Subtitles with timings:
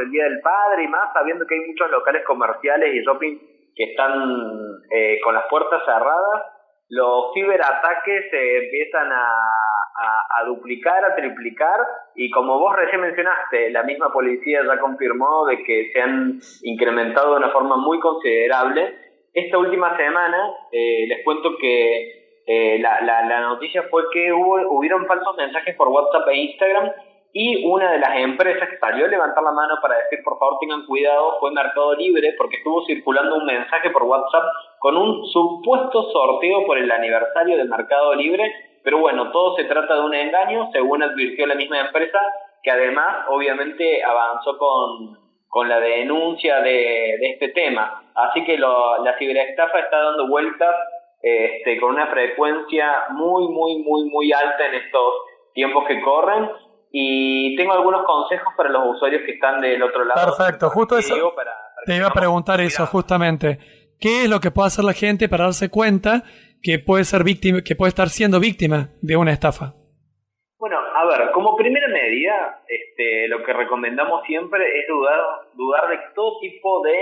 [0.00, 3.38] el Día del Padre y más, sabiendo que hay muchos locales comerciales y shopping
[3.74, 4.12] que están
[4.90, 6.42] eh, con las puertas cerradas,
[6.88, 9.34] los ciberataques se empiezan a,
[9.96, 11.80] a, duplicar, a triplicar,
[12.14, 17.32] y como vos recién mencionaste, la misma policía ya confirmó de que se han incrementado
[17.32, 18.94] de una forma muy considerable.
[19.32, 24.56] Esta última semana eh, les cuento que eh, la, la, la, noticia fue que hubo,
[24.76, 26.90] hubieron falsos mensajes por WhatsApp e Instagram
[27.36, 30.56] y una de las empresas que salió a levantar la mano para decir por favor
[30.60, 34.44] tengan cuidado fue Mercado Libre porque estuvo circulando un mensaje por WhatsApp
[34.78, 38.52] con un supuesto sorteo por el aniversario de Mercado Libre,
[38.84, 42.20] pero bueno, todo se trata de un engaño, según advirtió la misma empresa,
[42.62, 48.12] que además obviamente avanzó con, con la denuncia de, de este tema.
[48.14, 50.72] Así que lo, la ciberestafa está dando vueltas
[51.20, 55.14] este, con una frecuencia muy, muy, muy, muy alta en estos
[55.52, 56.48] tiempos que corren
[56.96, 60.36] y tengo algunos consejos para los usuarios que están del otro lado.
[60.36, 61.34] Perfecto, justo eso.
[61.84, 63.58] te iba a preguntar eso, justamente.
[63.98, 66.22] ¿Qué es lo que puede hacer la gente para darse cuenta
[66.62, 69.74] que puede ser víctima, que puede estar siendo víctima de una estafa?
[70.56, 75.20] Bueno, a ver, como primera medida, este, lo que recomendamos siempre es dudar,
[75.54, 76.94] dudar de todo tipo de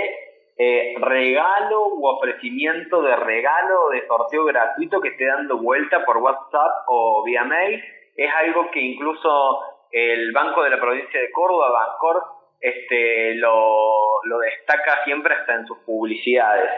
[0.57, 6.71] eh, regalo u ofrecimiento de regalo de sorteo gratuito que esté dando vuelta por WhatsApp
[6.87, 7.79] o vía mail.
[8.15, 12.23] Es algo que incluso el Banco de la Provincia de Córdoba, Bancor,
[12.59, 13.93] este, lo,
[14.41, 16.69] destaca siempre hasta en sus publicidades.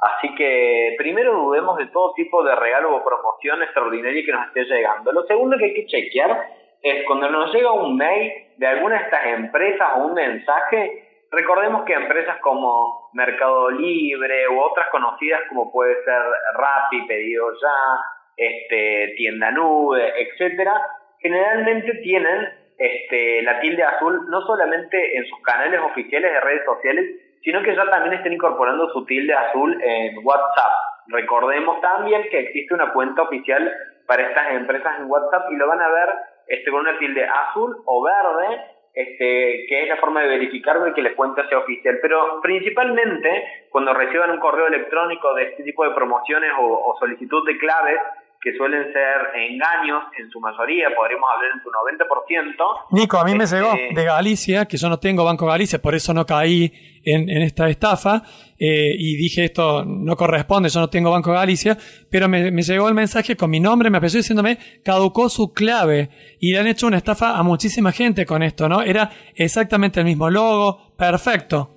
[0.00, 4.64] Así que primero dudemos de todo tipo de regalo o promoción extraordinaria que nos esté
[4.64, 5.12] llegando.
[5.12, 6.48] Lo segundo que hay que chequear
[6.80, 11.84] es cuando nos llega un mail de alguna de estas empresas o un mensaje, recordemos
[11.84, 16.22] que empresas como Mercado Libre u otras conocidas como puede ser
[16.54, 18.00] Rappi, Pedido Ya,
[18.36, 20.72] este, Tienda Nube, etcétera,
[21.20, 27.10] generalmente tienen este, la tilde azul no solamente en sus canales oficiales de redes sociales,
[27.42, 30.72] sino que ya también estén incorporando su tilde azul en WhatsApp.
[31.06, 33.72] Recordemos también que existe una cuenta oficial
[34.06, 36.08] para estas empresas en WhatsApp y lo van a ver
[36.48, 38.60] este, con una tilde azul o verde,
[38.94, 42.00] este, que es la forma de verificar de que la cuenta sea oficial.
[42.02, 47.46] Pero principalmente cuando reciban un correo electrónico de este tipo de promociones o, o solicitud
[47.46, 47.98] de claves,
[48.42, 52.86] que suelen ser engaños en su mayoría, podríamos hablar en su 90%.
[52.90, 55.94] Nico, a mí me llegó este, de Galicia, que yo no tengo Banco Galicia, por
[55.94, 56.72] eso no caí
[57.04, 58.22] en, esta estafa,
[58.58, 61.76] eh, y dije esto no corresponde, yo no tengo Banco Galicia,
[62.10, 66.08] pero me, llegó el mensaje con mi nombre, me apellido diciéndome, caducó su clave,
[66.40, 68.82] y le han hecho una estafa a muchísima gente con esto, ¿no?
[68.82, 71.70] Era exactamente el mismo logo, perfecto.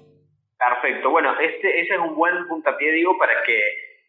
[0.58, 3.62] Perfecto, bueno, este, ese es un buen puntapié, digo, para que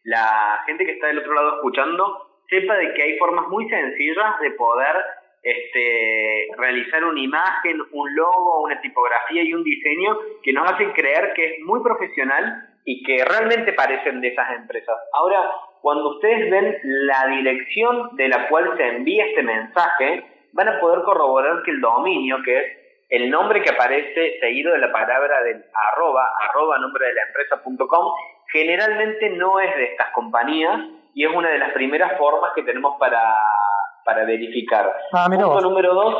[0.05, 4.39] la gente que está del otro lado escuchando sepa de que hay formas muy sencillas
[4.41, 4.95] de poder
[5.43, 11.33] este, realizar una imagen, un logo, una tipografía y un diseño que nos hacen creer
[11.33, 14.95] que es muy profesional y que realmente parecen de esas empresas.
[15.13, 20.79] Ahora, cuando ustedes ven la dirección de la cual se envía este mensaje, van a
[20.79, 22.65] poder corroborar que el dominio, que es
[23.09, 28.13] el nombre que aparece seguido de la palabra del arroba, arroba nombre de la empresa.com,
[28.51, 30.81] generalmente no es de estas compañías,
[31.17, 33.19] y es una de las primeras formas que tenemos para,
[34.05, 34.95] para verificar.
[35.11, 36.13] Ah, punto número dos.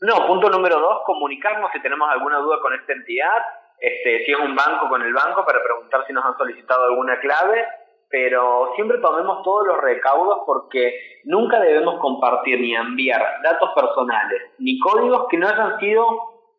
[0.00, 3.44] No, punto número dos, comunicarnos si tenemos alguna duda con esta entidad,
[3.78, 7.20] este, si es un banco con el banco para preguntar si nos han solicitado alguna
[7.20, 7.66] clave,
[8.08, 14.78] pero siempre tomemos todos los recaudos porque nunca debemos compartir ni enviar datos personales ni
[14.78, 16.06] códigos que no hayan sido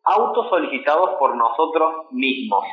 [0.04, 2.64] autosolicitados por nosotros mismos.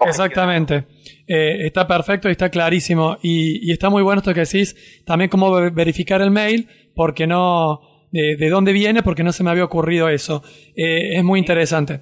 [0.00, 0.84] Exactamente.
[1.26, 3.18] Eh, está perfecto y está clarísimo.
[3.22, 7.80] Y, está muy bueno esto que decís, también cómo verificar el mail, porque no,
[8.10, 10.42] de, dónde viene, porque no se me había ocurrido eso.
[10.76, 12.00] Eh, es muy interesante.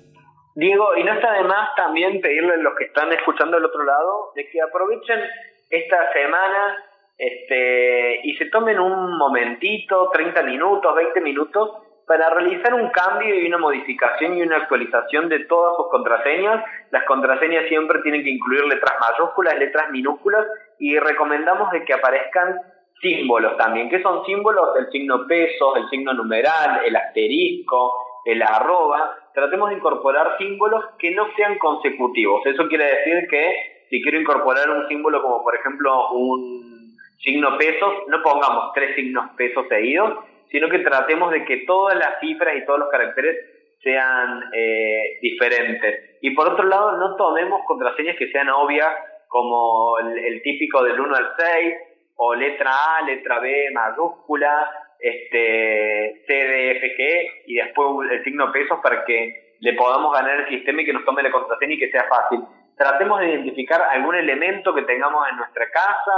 [0.55, 3.85] Diego, y no está de más también pedirle a los que están escuchando del otro
[3.85, 5.21] lado de que aprovechen
[5.69, 6.77] esta semana
[7.19, 11.71] este, y se tomen un momentito, 30 minutos, 20 minutos,
[12.07, 16.65] para realizar un cambio y una modificación y una actualización de todas sus contraseñas.
[16.91, 20.47] Las contraseñas siempre tienen que incluir letras mayúsculas, letras minúsculas
[20.79, 22.61] y recomendamos de que aparezcan
[23.01, 23.91] símbolos también.
[23.91, 24.77] ¿Qué son símbolos?
[24.79, 29.17] El signo peso, el signo numeral, el asterisco, el arroba.
[29.35, 32.47] Tratemos de incorporar símbolos que no sean consecutivos.
[32.47, 37.95] Eso quiere decir que si quiero incorporar un símbolo como por ejemplo un signo pesos,
[38.09, 40.19] no pongamos tres signos pesos seguidos,
[40.57, 43.37] sino que tratemos de que todas las cifras y todos los caracteres
[43.83, 46.17] sean eh, diferentes.
[46.23, 48.89] Y por otro lado, no tomemos contraseñas que sean obvias,
[49.29, 51.75] como el, típico del 1 al 6,
[52.17, 59.59] o letra A, letra B mayúscula, este, CDFG y después el signo pesos para que
[59.61, 62.41] le podamos ganar el sistema y que nos tome la contraseña y que sea fácil.
[62.79, 66.15] Tratemos de identificar algún elemento que tengamos en nuestra casa,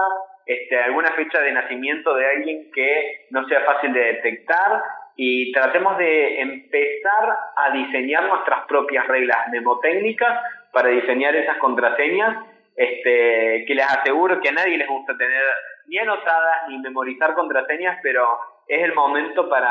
[0.49, 4.83] este, alguna fecha de nacimiento de alguien que no sea fácil de detectar
[5.15, 10.41] y tratemos de empezar a diseñar nuestras propias reglas mnemotécnicas
[10.73, 15.43] para diseñar esas contraseñas este, que les aseguro que a nadie les gusta tener
[15.87, 18.27] ni anotadas ni memorizar contraseñas, pero
[18.67, 19.71] es el momento para,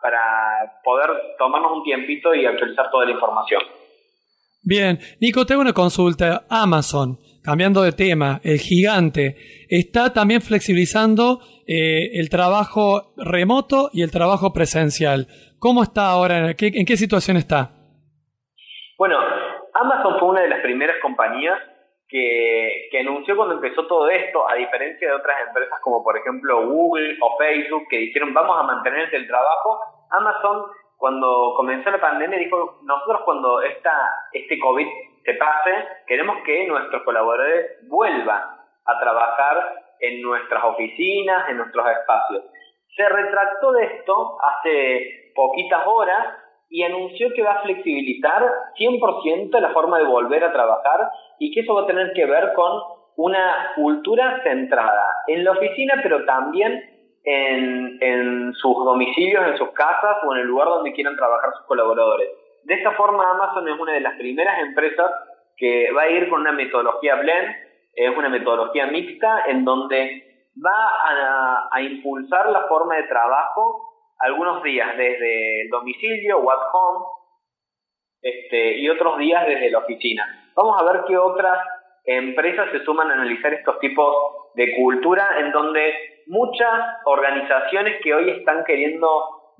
[0.00, 3.60] para poder tomarnos un tiempito y actualizar toda la información.
[4.62, 6.44] Bien, Nico, tengo una consulta.
[6.48, 9.36] Amazon, cambiando de tema, el gigante,
[9.68, 15.26] está también flexibilizando eh, el trabajo remoto y el trabajo presencial.
[15.58, 16.50] ¿Cómo está ahora?
[16.50, 17.70] ¿En qué, en qué situación está?
[18.98, 19.18] Bueno,
[19.74, 21.58] Amazon fue una de las primeras compañías
[22.08, 26.66] que, que, anunció cuando empezó todo esto, a diferencia de otras empresas como por ejemplo
[26.66, 29.78] Google o Facebook, que dijeron vamos a mantener el trabajo,
[30.10, 30.64] Amazon
[31.00, 33.90] cuando comenzó la pandemia dijo, nosotros cuando esta,
[34.32, 34.86] este COVID
[35.30, 35.70] se pase,
[36.06, 38.42] queremos que nuestros colaboradores vuelvan
[38.84, 39.56] a trabajar
[40.00, 42.44] en nuestras oficinas, en nuestros espacios.
[42.96, 46.36] Se retractó de esto hace poquitas horas
[46.68, 48.44] y anunció que va a flexibilizar
[48.78, 52.52] 100% la forma de volver a trabajar y que eso va a tener que ver
[52.54, 52.80] con
[53.16, 56.82] una cultura centrada en la oficina, pero también
[57.22, 62.30] en sus domicilios, en sus casas o en el lugar donde quieran trabajar sus colaboradores.
[62.64, 65.10] De esta forma, Amazon es una de las primeras empresas
[65.56, 67.56] que va a ir con una metodología blend,
[67.94, 73.90] es una metodología mixta en donde va a impulsar la forma de trabajo
[74.20, 77.04] algunos días desde el domicilio o at home
[78.22, 80.24] este, y otros días desde la oficina.
[80.54, 81.58] Vamos a ver qué otras
[82.04, 84.14] empresas se suman a analizar estos tipos
[84.54, 85.94] de cultura en donde
[86.26, 89.08] muchas organizaciones que hoy están queriendo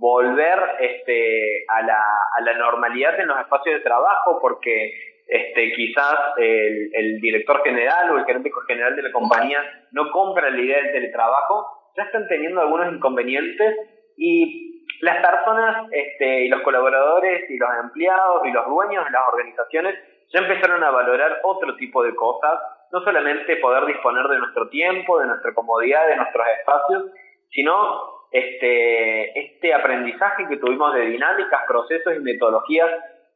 [0.00, 2.02] volver este, a, la,
[2.38, 4.92] a la normalidad en los espacios de trabajo porque
[5.28, 9.60] este, quizás el, el, director general o el gerente general de la compañía
[9.92, 13.76] no compra la idea del teletrabajo, ya están teniendo algunos inconvenientes
[14.16, 19.22] y las personas este, y los colaboradores y los empleados y los dueños de las
[19.28, 19.94] organizaciones
[20.32, 22.58] ya empezaron a valorar otro tipo de cosas,
[22.90, 27.04] no solamente poder disponer de nuestro tiempo, de nuestra comodidad, de nuestros espacios,
[27.50, 32.90] sino este, este aprendizaje que tuvimos de dinámicas, procesos y metodologías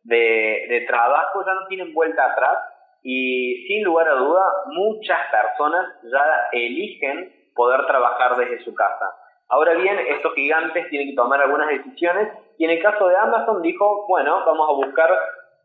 [0.04, 2.58] de, de trabajo ya no tienen vuelta atrás
[3.02, 9.06] y sin lugar a duda muchas personas ya eligen poder trabajar desde su casa.
[9.48, 13.62] Ahora bien, estos gigantes tienen que tomar algunas decisiones y en el caso de Amazon
[13.62, 15.10] dijo, bueno, vamos a buscar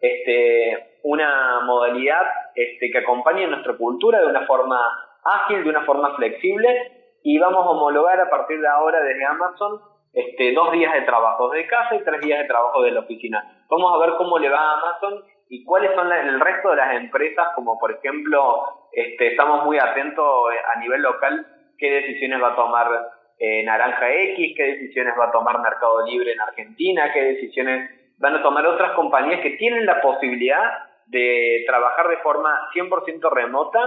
[0.01, 2.25] este, una modalidad
[2.55, 4.79] este, que acompañe nuestra cultura de una forma
[5.23, 9.81] ágil, de una forma flexible y vamos a homologar a partir de ahora desde Amazon
[10.13, 13.63] este, dos días de trabajo de casa y tres días de trabajo de la oficina.
[13.69, 16.95] Vamos a ver cómo le va a Amazon y cuáles son el resto de las
[16.95, 20.25] empresas, como por ejemplo, este, estamos muy atentos
[20.75, 21.45] a nivel local
[21.80, 22.88] qué decisiones va a tomar
[23.39, 28.36] eh, Naranja X, qué decisiones va a tomar Mercado Libre en Argentina, qué decisiones van
[28.36, 33.80] a tomar otras compañías que tienen la posibilidad de trabajar de forma 100% remota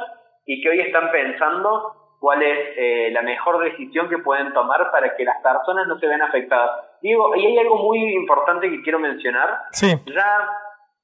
[0.47, 5.17] y que hoy están pensando cuál es eh, la mejor decisión que pueden tomar para
[5.17, 6.71] que las personas no se vean afectadas.
[7.01, 9.59] Digo, y hay algo muy importante que quiero mencionar.
[9.73, 9.89] Sí.
[10.07, 10.49] Ya,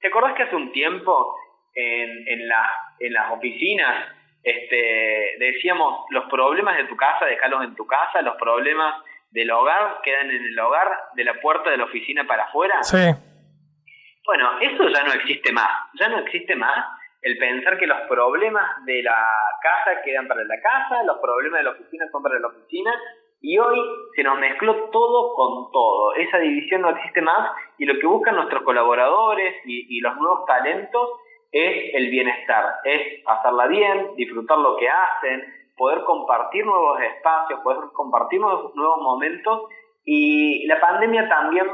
[0.01, 1.35] ¿te acordás que hace un tiempo
[1.75, 2.71] en, en, la,
[3.01, 8.37] en las oficinas este, decíamos, los problemas de tu casa, dejarlos en tu casa, los
[8.37, 12.81] problemas del hogar quedan en el hogar, de la puerta de la oficina para afuera.
[12.85, 13.11] Sí.
[14.25, 16.87] Bueno, eso ya no existe más, ya no existe más
[17.23, 19.27] el pensar que los problemas de la
[19.61, 22.93] casa quedan para la casa, los problemas de la oficina son para la oficina,
[23.41, 23.79] y hoy
[24.15, 26.15] se nos mezcló todo con todo.
[26.15, 31.11] Esa división no existe más y lo que buscan nuestros colaboradores y, los nuevos talentos
[31.51, 35.45] es el bienestar, es hacerla bien, disfrutar lo que hacen,
[35.77, 39.69] poder compartir nuevos espacios, poder compartir nuevos, momentos
[40.05, 41.67] y la pandemia también,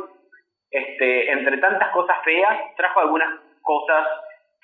[0.70, 4.06] este, entre tantas cosas feas, trajo algunas cosas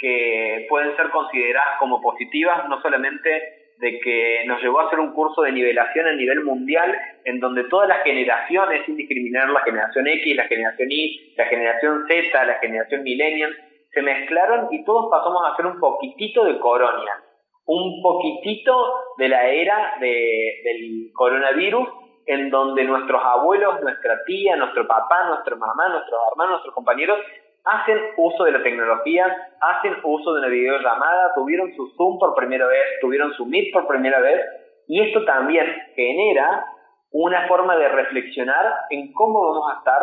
[0.01, 5.13] que pueden ser consideradas como positivas, no solamente de que nos llevó a hacer un
[5.13, 10.07] curso de nivelación a nivel mundial en donde todas las generaciones, sin discriminar la generación
[10.07, 13.55] X, la generación Y, la generación Z, la generación millennial,
[13.93, 17.15] se mezclaron y todos pasamos a hacer un poquitito de coronia,
[17.67, 21.89] un poquitito de la era de, del coronavirus,
[22.27, 27.19] en donde nuestros abuelos, nuestra tía, nuestro papá, nuestra mamá, nuestros hermanos, nuestros compañeros
[27.65, 29.27] hacen uso de la tecnología,
[29.61, 33.87] hacen uso de una videollamada, tuvieron su Zoom por primera vez, tuvieron su Meet por
[33.87, 34.41] primera vez,
[34.89, 36.67] y esto también genera
[37.13, 40.03] una forma de reflexionar en cómo vamos a estar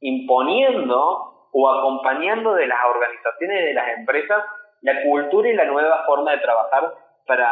[0.00, 4.42] imponiendo o acompañando de las organizaciones y de las empresas
[4.84, 6.92] la cultura y la nueva forma de trabajar
[7.26, 7.48] para,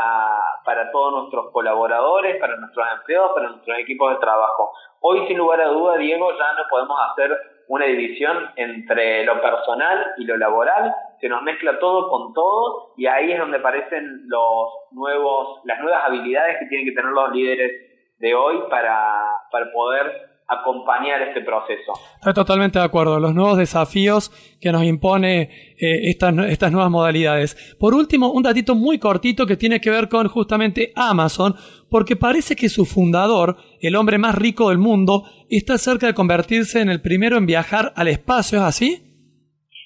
[0.67, 4.71] para todos nuestros colaboradores, para nuestros empleados, para nuestros equipos de trabajo.
[5.01, 7.31] Hoy, sin lugar a duda, Diego, ya no podemos hacer
[7.73, 13.07] una división entre lo personal y lo laboral, se nos mezcla todo con todo y
[13.07, 17.73] ahí es donde aparecen los nuevos, las nuevas habilidades que tienen que tener los líderes
[18.19, 21.93] de hoy para, para poder acompañar este proceso.
[22.17, 23.19] Estoy totalmente de acuerdo.
[23.21, 24.31] Los nuevos desafíos
[24.61, 25.43] que nos impone
[25.79, 27.77] eh, estas, estas nuevas modalidades.
[27.79, 31.55] Por último, un datito muy cortito que tiene que ver con justamente Amazon,
[31.91, 36.81] porque parece que su fundador, el hombre más rico del mundo, está cerca de convertirse
[36.81, 39.13] en el primero en viajar al espacio, ¿es así?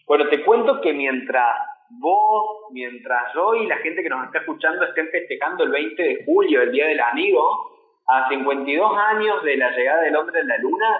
[0.06, 1.56] Bueno, te cuento que mientras
[1.90, 6.24] vos, mientras yo y la gente que nos está escuchando estén festejando el 20 de
[6.24, 7.75] julio, el Día del Amigo,
[8.06, 10.98] a 52 años de la llegada del hombre a la luna,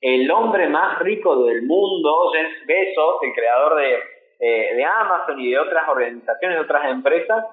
[0.00, 3.94] el hombre más rico del mundo, Jeff Bezos, el creador de,
[4.40, 7.44] eh, de Amazon y de otras organizaciones, de otras empresas,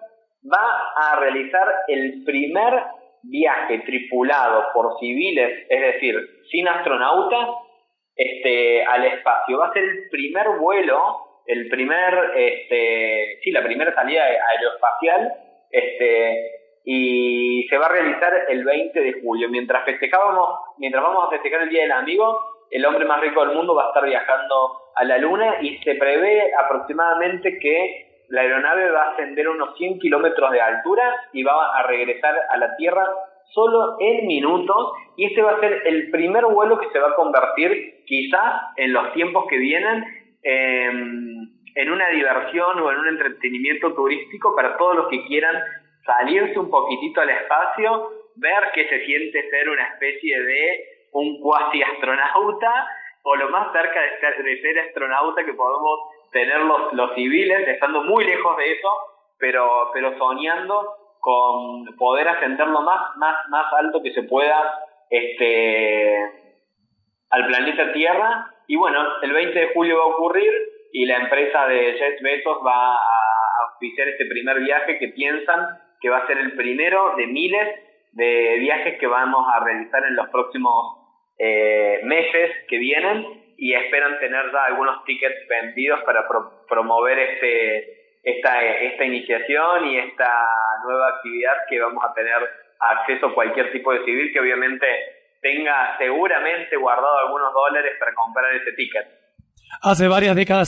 [0.43, 2.73] va a realizar el primer
[3.23, 6.15] viaje tripulado por civiles, es decir,
[6.49, 7.49] sin astronautas,
[8.15, 9.59] este, al espacio.
[9.59, 15.33] Va a ser el primer vuelo, el primer, este, sí, la primera salida aeroespacial,
[15.71, 16.58] este,
[16.91, 19.47] y se va a realizar el 20 de julio.
[19.47, 22.39] Mientras festejamos, mientras vamos a festejar el Día del Amigo,
[22.71, 25.93] el hombre más rico del mundo va a estar viajando a la Luna y se
[25.93, 31.77] prevé aproximadamente que la aeronave va a ascender unos 100 kilómetros de altura y va
[31.77, 33.05] a regresar a la Tierra
[33.53, 37.15] solo en minutos y este va a ser el primer vuelo que se va a
[37.15, 40.05] convertir quizás en los tiempos que vienen
[40.41, 45.55] en una diversión o en un entretenimiento turístico para todos los que quieran
[46.09, 51.81] salirse un poquitito al espacio, ver qué se siente ser una especie de un cuasi
[51.83, 52.87] astronauta
[53.23, 55.99] o lo más cerca de ser, astronauta que podemos
[56.31, 58.89] tener los, los civiles, estando muy lejos de eso,
[59.37, 66.17] pero, pero soñando con poder ascender lo más, más, más alto que se pueda este,
[67.29, 68.53] al planeta Tierra.
[68.67, 70.51] Y bueno, el 20 de julio va a ocurrir
[70.93, 76.09] y la empresa de Jeff Bezos va a oficiar este primer viaje que piensan que
[76.09, 77.67] va a ser el primero de miles
[78.13, 80.99] de viajes que vamos a realizar en los próximos
[81.37, 86.25] eh, meses que vienen y esperan tener ya algunos tickets vendidos para
[86.67, 90.31] promover este, esta, esta iniciación y esta
[90.83, 92.37] nueva actividad que vamos a tener
[92.79, 94.85] acceso a cualquier tipo de civil que obviamente
[95.41, 99.07] tenga seguramente guardado algunos dólares para comprar ese ticket.
[99.81, 100.67] Hace varias décadas